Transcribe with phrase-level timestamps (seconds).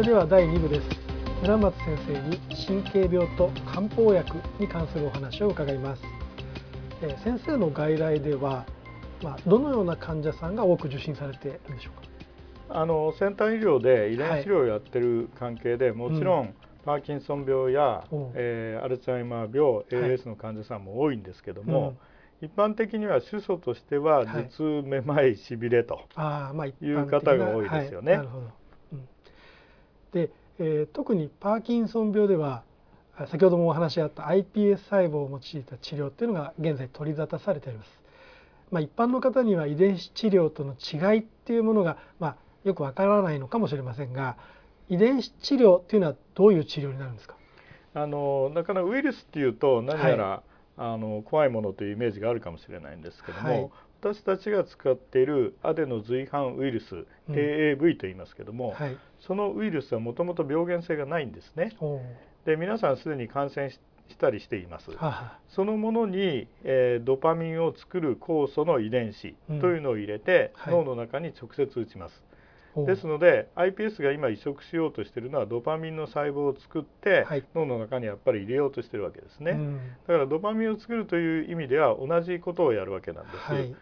[0.00, 0.82] れでは第2部です。
[1.42, 6.02] 村松先生に神経病と漢方薬に関するお話を伺います。
[7.02, 8.64] え先生の外来では
[9.22, 12.80] まあ、どのような患者さんが多く受診されているんでしょうか？
[12.80, 16.54] あの先端医療で遺伝子治療をやってる関係で、はい、もちろん、
[16.86, 21.90] パーキンソン病や、えー、アルツハイマー病 ALS の患者さんも多いんですけども、はい
[22.42, 26.08] うん、一般的には主訴としては頭痛、はい、めまいしびれと
[26.80, 28.12] いう方が多いですよね。
[28.14, 28.26] はい。
[28.26, 28.52] うん、
[30.12, 32.62] で、えー、特にパーキンソン病では
[33.30, 38.00] 先ほどもお話しあった iPS 細胞を用いた治療っていうのが現在取り沙汰されています。
[38.70, 44.36] まあ、一般の方には遺伝子治療との違いっていうものが、まあ、よくわからないのかもしれませんが
[44.88, 47.34] 遺伝子治療っていうのはどういう治療になるんですか？
[47.94, 50.49] あのなかなかウイルスっていうと何やら、はい、
[50.82, 56.94] あの怖いものというイメージがあるかもしれないんですけども、はい、私たちが使っているアデノ随伴ウイルス、
[57.28, 61.76] うん、AAV と言いますけども、はい、そのウイルスはもともと病原性がないんですね。
[62.46, 63.78] で皆さんすでに感染し
[64.10, 64.90] したりしています。
[64.90, 72.22] はあ、そのものに、えー、ドパミンを作る酵素の遺伝子というのを入れて、うん、脳の中に直接打ちます。
[72.74, 83.74] はい、ですので iPS が今移植しようとしているのはドパミンの細胞を作って、はい、脳の中にやっぱり入れようとしてるわけですね、うん、だからドパミンを作るという意味では同じことをやるわけなんです、はい、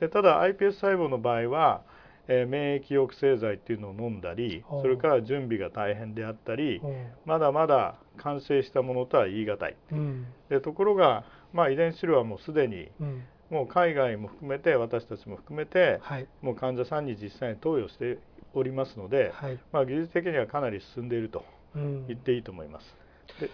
[0.00, 1.82] でただ iPS 細胞の場合は
[2.28, 6.82] えー、免疫抑制剤っていうのを飲んだりそれから準備が大変であったり
[7.24, 18.18] まだまだ完成したものとは言い難い、うん、でところが、まあ、遺伝子治療はもうすでに、うん、もう海外も含めて私たちも含めて、はい、もう患者さんに実際に投与して
[18.58, 21.44] おりますので、はい、まあ、技術的にはかなり進んでいると
[21.74, 22.96] 言っていいと思います。
[23.40, 23.50] で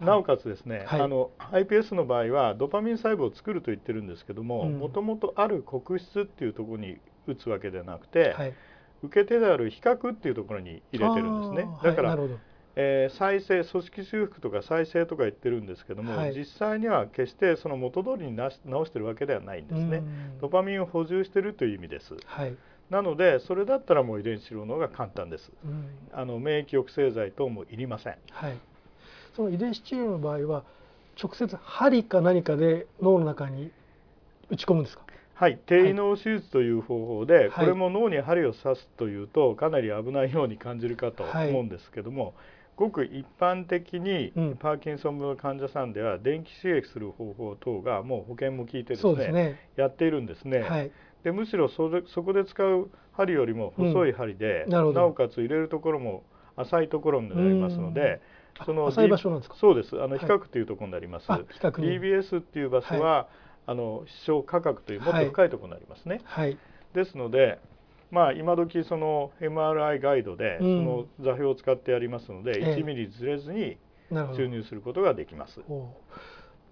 [0.00, 8.54] なおかつですね、はい、あの iPS の場合はドパミン細胞を作ると言ってるんですけどももともとある黒質っていうところに打つわけではなくて、はい、
[9.02, 11.68] 受け手である比較っていうところに入れてるんですね。
[11.82, 12.28] だから、はい、
[12.76, 18.50] えー、再生組織修復とか再生とか言ってるんですけども、はい、実際には決してその元通りに直
[18.86, 20.02] してるわけではないんですね。
[20.40, 22.14] ドパミンを補充してるという意味です。
[22.90, 25.52] はいなのでそれだったらもう遺伝子治療の方が簡単です。
[25.62, 28.16] うん、あの免疫抑制剤等もいりません。
[28.30, 28.58] はい。
[29.36, 30.64] その遺伝子治療の場合は
[31.22, 33.70] 直接針か何かで脳の中に
[34.48, 35.04] 打ち込むんですか？
[35.34, 42.34] はい、低位脳手術という方法で、これも脳に針を刺すというとかなり危ないように感じるかと思うんですけども、
[42.74, 50.90] ごく一般的にパーキンソン病の患者さんでは電気刺激する方法等がもう保険も効いてですね、ね、やっているんですね。
[51.28, 56.22] はい、でむしろそれそこで使う針よりも細い針で、うん、なおかつ入れるところも
[56.56, 58.20] 浅いところになりますので。
[58.66, 59.54] その浅い場所なんですか？
[59.56, 60.02] そうです。
[60.02, 61.30] あの比較というところになります。
[61.30, 66.22] はい、DBS っていう場所は、はいあの視聴価格というもっと深いところになりますね。
[66.24, 66.56] はい、
[66.94, 67.58] ですので、
[68.10, 73.76] まあ、今時その MRI ガイドでその座標を使ってやりますので、うん、1ミリずれずに
[74.34, 75.60] 注入することができます。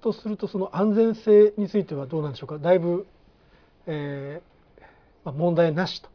[0.00, 2.58] とするとその安全性についてはどうなんでしょうか？
[2.58, 3.06] だいぶ、
[3.86, 4.56] えー
[5.24, 6.08] まあ、問題なしと。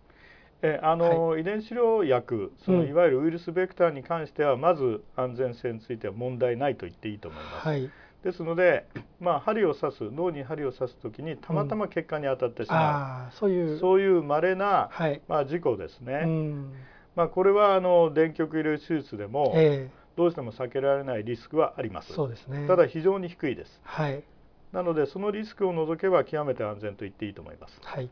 [0.63, 7.67] えあの、はい、遺伝子療薬そのいわゆるウイルスベクターに関しては、まず安全性については問題ないと言っていいと思います。
[7.67, 7.89] はい。
[8.23, 8.85] ですので、
[9.19, 16.73] まあ、針を刺す脳に針を刺す時にたまたま血管に当たってしまう、うん、そういうそういう稀な、はい、まあ、事故ですね、うん、
[17.15, 22.13] まあ、これはあの電極入れる手術でも、えー、どうしても避けられないリスクはあります。
[22.13, 24.23] そうです、ね、ただ非常に低いです、はい、
[24.71, 28.09] なのでそのリスクを除けば極めて安全と言っていいと思います、はい。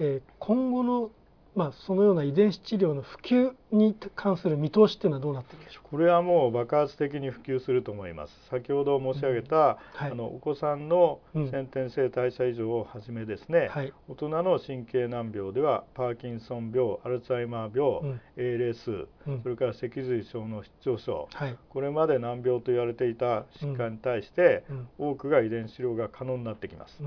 [0.00, 1.10] えー、今後の
[1.54, 8.32] まあ、そのような遺伝子治療の普及に関する見通しっていうのはどうなってるでしょうこれはもう爆発的に普及すると思います。
[8.50, 9.62] 先ほど申し上げた、うん。
[9.62, 9.78] はい、
[10.10, 19.06] あのお子さんの先天性代謝異常をはじめですね、うん大人の神経難病ではパーキンソン病アルツハイマー病、うん、ALS、
[19.42, 24.64] それから脊髄症の失調症、はい、これまで難病と言われていた疾患に対して、
[24.98, 27.00] 多くが遺伝子治療が可能になってきます、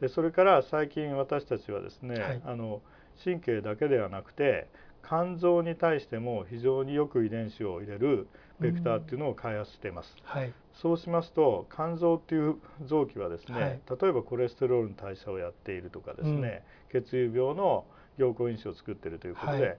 [0.00, 2.82] でそれから最近私たちはですね、はい、あの
[3.22, 4.68] 神経だけではなくて
[5.06, 8.26] 肝臓に対しても非常によく遺伝子を入れる
[8.60, 12.56] ベクターっていうのを開発しています、はい、そうしますと肝臓っていう
[12.86, 16.62] 臓器はですね、はい、例えばコレステロールの代謝をやっているとかですね、
[16.92, 17.84] うん、血友病の
[18.18, 19.78] 凝固因子を作っているということで、はい、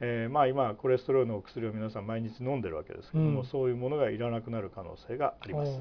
[0.00, 5.72] えー、まあ今コレステロールのお薬を皆さん毎日飲んでるわけですけども、うん、そういうものがいらなくなる可能性があります。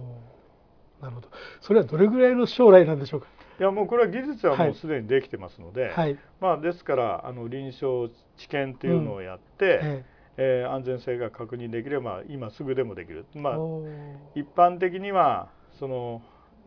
[1.03, 1.29] なるほど。
[1.61, 3.27] それはどれぐらいの将来なんでしょうか？
[3.59, 10.65] いやもうこれは技術はもうすでにできてますので、はい、まあ、ですからあの臨床治験っていうのをやって、うん、ええ。
[10.67, 13.53] ー、安全性が確認できれば今すぐでもできる、まあ、
[14.33, 16.23] 一般的にはその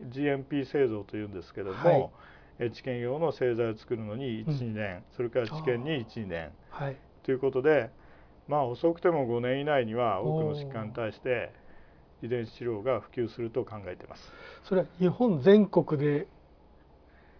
[0.09, 2.13] GMP 製造というんですけれども、
[2.59, 7.89] はい、治験用の製剤を作るのに12、うん、年それから治験に12年、はい、ということで
[8.47, 11.51] まあ遅くても5年以内には多くの疾患に対して
[12.21, 14.31] 遺伝子治療が普及すると考えています。
[14.63, 16.27] それは日本全国で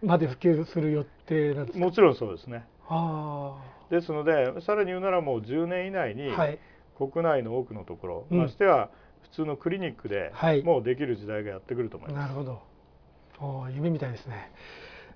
[0.02, 1.84] まで普及する予定なんですか？
[1.84, 2.64] もちろんそうですね。
[2.88, 3.56] あ
[3.90, 6.30] ですのでさらに言うならもう10年以内に
[6.96, 8.38] 国内の多くのところ、うん。
[8.38, 8.90] ましては
[9.22, 10.62] 普通のクリニックではい。
[10.62, 12.62] もうできる時代がやってくると思います、なるほど。
[13.40, 14.50] おー夢みたいですね、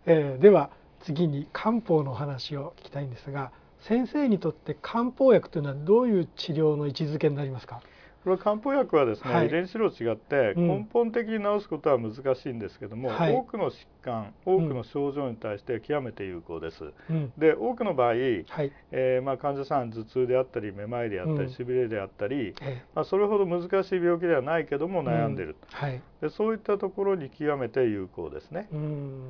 [0.06, 0.70] えーでは
[1.04, 3.50] 次に漢方のお話を聞きたいんですが
[3.80, 7.80] 先生にとって漢方薬というのはどういう治療の位置づけになりますか？
[8.24, 9.46] これ漢方薬はですね、はい。
[9.46, 10.68] 遺伝子治療違ってうん。
[10.68, 13.34] 根本的に治すことは難しいんですけども、はい。
[13.34, 17.32] 多くの疾患多くの症状に対して極めて有効です、うん。
[17.36, 18.18] で多くの場合、はい。
[18.92, 21.46] えーまあ、患者さん頭痛であったりめまいであったうん。
[21.46, 26.00] りしびれであったり、えまあ、それほど難しい病気ではないけどもー悩んでる、うんはい。
[26.20, 28.68] でそういったところに極めて有効ですね。
[28.72, 29.22] うん。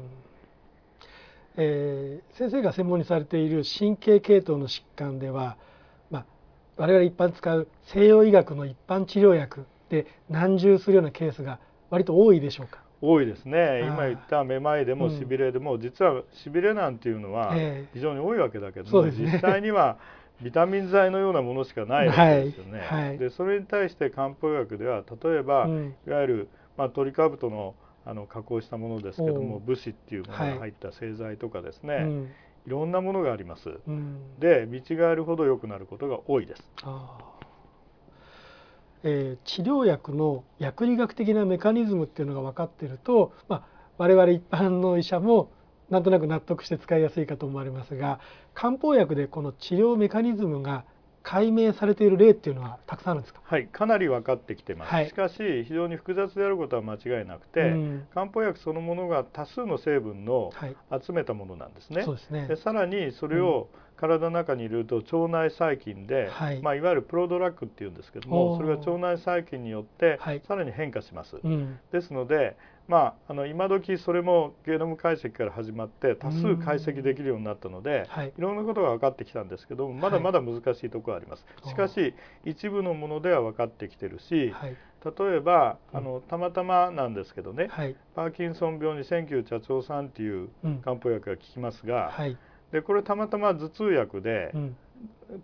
[1.56, 5.56] えー先生が専門にされている神経系統の疾患では、まあ、
[6.76, 11.58] 我々一般使う西洋医学の一般治療薬で難重するようなケースが
[11.90, 12.82] 割と多いでしょうか？
[13.02, 13.58] 多いですね。
[13.58, 15.10] ー今言っためまいでもうん。
[15.18, 19.32] しびれでも、実はしびれなんていうのはえ非常に多いわけだけども、そうですね。
[19.32, 19.98] 実際には
[20.40, 23.08] ビタミン剤のようなものしかないわけですよね、はい。
[23.08, 23.18] はい。
[23.18, 25.94] でそれに対して漢方薬では例えば、うん。
[26.06, 27.74] いわゆる、まあ、トリカブトの
[28.04, 32.28] あの加工したものですけども武士っていうものが入った製剤とかですね、うん
[32.66, 33.70] いろんなものがあります。
[33.86, 34.38] うん。
[34.38, 36.62] で見違えるほど良くなることが多いです。
[39.04, 43.64] えー治療薬の薬理学的なメカニズムっていうのが分かっていると、まあ、
[43.98, 45.50] 我々一般の医者も
[45.90, 48.20] なんとなく納得して使いやすいかと思われますが
[48.54, 50.84] 漢方薬でこの治療メカニズムが
[51.22, 53.40] 解明されている例っていうのはたくさんあるんですか？
[53.44, 55.06] はいかなり分かってきてます、はい。
[55.08, 58.08] しかし非常に複雑であることは間違いなくて、うん。
[58.12, 62.02] 漢方薬そのものが多数の成分のはい、集めたものなんですね。
[62.02, 62.48] そうですね。
[62.48, 66.58] でさらにそれを体の中に入れると腸内細菌で、はい。
[66.58, 70.42] いまあ、いわゆるプロドラッグっていうんですけどもそれが腸内細菌によってはい。
[70.46, 71.78] さらに変化します、うん。
[71.92, 72.56] ですので、
[72.88, 78.32] まあ、あの今時それもゲノム解析から始まって多数解析できるようになったので、はい。
[78.36, 82.14] いろんなことが分かってきたんですけどもまだまだ難しいところがあります、はいしかし
[82.44, 84.76] 一部のものでは分かってきてるし、はい。
[85.04, 85.98] 例えばうん。
[85.98, 87.96] あのたまたまなんですけどね、はい。
[88.14, 90.78] パーキンソン病に千休茶長酸っていううん。
[90.78, 92.36] 漢方薬が効きますが、はい。
[92.72, 94.76] でこれたまたま頭痛薬で、うん。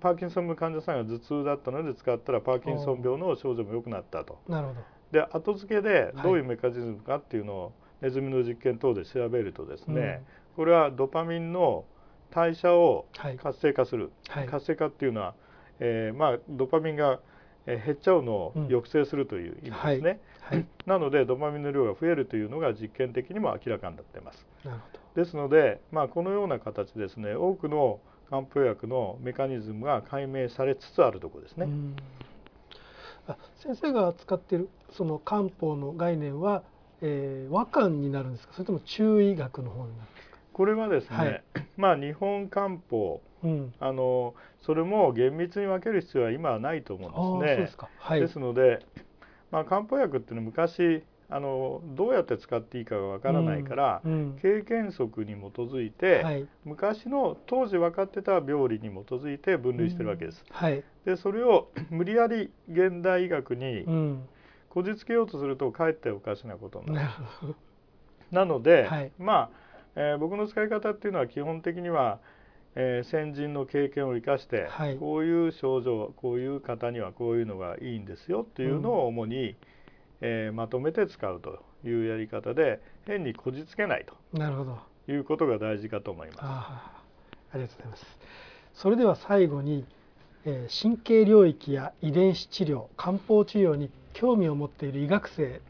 [0.01, 4.39] パーキンソン病患者さんが頭痛だったので使ったらパーキンソン病の症状も良くなったと。
[4.49, 4.81] なるほど
[5.13, 6.23] で後付けではい。
[6.23, 10.25] どういうメカニズムかっていうのをネズミの実験等で調べるとですね、
[10.57, 11.85] これはドパミンの
[12.31, 13.37] 代謝をはい。
[13.37, 14.47] 活性化する、はい。
[14.47, 15.35] 活性化っていうのは、
[15.81, 17.21] えーまあ、ドパミンが
[17.67, 18.63] えー減っちゃうのをうん。
[18.69, 20.67] 抑制するという意味ですね、はい。
[20.87, 24.47] なのでドパミンの量が増えるというのが実験的にも明らかになっています。
[24.65, 27.99] なるほですので、まあ、このような形ですね多くの
[28.31, 31.97] 漢方薬のメカニズムが解明されつつあるところですね、どうん。
[31.99, 32.28] あ
[33.57, 36.63] 先生が使っているその漢方の概念は、
[37.03, 38.55] えー和漢になるんですか？
[38.55, 40.37] それとも中医学の方になるんですか？
[40.53, 41.45] これはですね、はい。
[41.77, 43.73] まあ日本漢方うん。
[43.79, 47.57] あのそれも厳密に分ける必要は今はないと思うんですね。
[47.57, 47.77] そうです。
[47.77, 47.89] か。
[47.99, 48.21] はい。
[48.21, 48.85] ですので、
[49.51, 54.39] まあ、漢方薬っていうのは昔あのどうやって使っていいかがわからないから、うんうん。
[54.41, 56.47] 経験則に基づいて、はい。
[56.65, 60.45] 昔の当時分かってた病理に基づいて分類してるわけです。
[60.51, 60.83] はい。
[61.05, 64.29] でそれを 無理やり現代医学にうん。
[64.71, 67.03] こじつけようとするとかえっておかしなことにな
[67.43, 67.55] る。
[68.31, 69.11] なので、はい。
[69.19, 69.51] まあ、
[69.97, 72.21] えー僕の使い方っていうのは基本的には、
[72.75, 74.97] えー先人の経験を生かして、はい。
[74.97, 79.57] こういう症状こういう方にはこういうのがいいんですよっていうのを主に、
[80.21, 86.39] えーまとめて使うというやり方で変にこじつけないなるほどということが大事かと思います。
[86.43, 87.03] ああ
[87.53, 88.07] ありがとうございます
[88.75, 89.87] それでは最後に、
[90.45, 95.61] えー神経領域や遺伝子治療漢方治療に興味を持っている医学生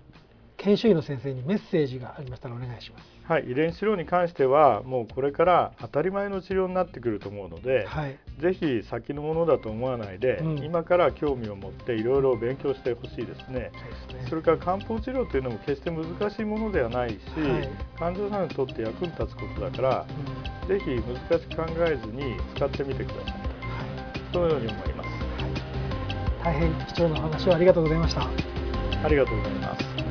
[0.58, 3.04] 研修医の先生にメッセージがありましたらお願いします。
[3.22, 8.18] はい、遺伝子治療に関してはもうこれから当たり前の治療になってくると思うので、はい。
[8.40, 10.58] ぜひ先のものだと思わないで、うん。
[10.64, 13.70] 今から興味を持っていろいろ勉強してほしいですね。
[14.08, 14.26] そね。
[14.28, 17.68] それから漢方治療というのも決して難しいものではないし、はい。
[17.96, 20.06] 患者さんにとって役に立つことだから、
[20.62, 20.68] うん。
[20.68, 23.34] ぜひ難しく考えずに使ってみてください。
[24.32, 25.10] そのように思います。
[26.42, 28.22] 大変貴重なお話をありがとうございました。
[29.04, 30.07] ありがとうございます。